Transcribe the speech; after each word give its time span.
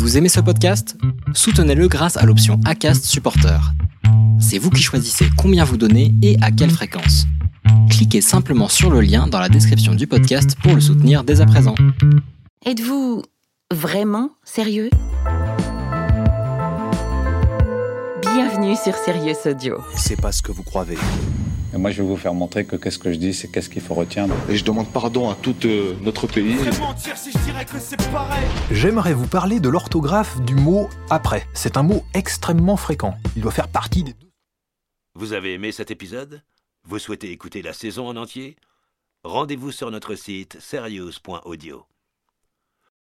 Vous 0.00 0.16
aimez 0.16 0.30
ce 0.30 0.40
podcast? 0.40 0.96
Soutenez-le 1.34 1.86
grâce 1.86 2.16
à 2.16 2.24
l'option 2.24 2.58
ACAST 2.64 3.04
Supporter. 3.04 3.60
C'est 4.40 4.56
vous 4.56 4.70
qui 4.70 4.82
choisissez 4.82 5.26
combien 5.36 5.62
vous 5.62 5.76
donnez 5.76 6.14
et 6.22 6.38
à 6.40 6.50
quelle 6.50 6.70
fréquence. 6.70 7.26
Cliquez 7.90 8.22
simplement 8.22 8.68
sur 8.68 8.90
le 8.90 9.02
lien 9.02 9.26
dans 9.26 9.38
la 9.38 9.50
description 9.50 9.94
du 9.94 10.06
podcast 10.06 10.56
pour 10.62 10.74
le 10.74 10.80
soutenir 10.80 11.22
dès 11.22 11.42
à 11.42 11.46
présent. 11.46 11.74
Êtes-vous 12.64 13.22
vraiment 13.70 14.30
sérieux? 14.42 14.88
Bienvenue 18.22 18.76
sur 18.82 18.94
Sirius 18.96 19.44
Audio. 19.44 19.82
C'est 19.94 20.18
pas 20.18 20.32
ce 20.32 20.40
que 20.40 20.50
vous 20.50 20.62
croyez. 20.62 20.96
Et 21.72 21.76
moi, 21.76 21.90
je 21.90 22.02
vais 22.02 22.08
vous 22.08 22.16
faire 22.16 22.34
montrer 22.34 22.64
que 22.64 22.76
qu'est-ce 22.76 22.98
que 22.98 23.12
je 23.12 23.18
dis, 23.18 23.32
c'est 23.32 23.48
qu'est-ce 23.48 23.68
qu'il 23.68 23.82
faut 23.82 23.94
retenir. 23.94 24.26
Et 24.48 24.56
je 24.56 24.64
demande 24.64 24.92
pardon 24.92 25.30
à 25.30 25.36
tout 25.36 25.54
euh, 25.64 25.94
notre 26.02 26.26
pays. 26.26 26.56
J'aimerais 28.72 29.14
vous 29.14 29.26
parler 29.28 29.60
de 29.60 29.68
l'orthographe 29.68 30.40
du 30.42 30.56
mot 30.56 30.88
après. 31.10 31.46
C'est 31.54 31.76
un 31.76 31.82
mot 31.82 32.04
extrêmement 32.14 32.76
fréquent. 32.76 33.14
Il 33.36 33.42
doit 33.42 33.52
faire 33.52 33.68
partie 33.68 34.02
des 34.02 34.14
deux. 34.14 34.30
Vous 35.14 35.32
avez 35.32 35.54
aimé 35.54 35.70
cet 35.70 35.90
épisode? 35.90 36.42
Vous 36.84 36.98
souhaitez 36.98 37.30
écouter 37.30 37.62
la 37.62 37.72
saison 37.72 38.08
en 38.08 38.16
entier? 38.16 38.56
Rendez-vous 39.22 39.70
sur 39.70 39.90
notre 39.90 40.14
site 40.14 40.56
serious.audio. 40.60 41.84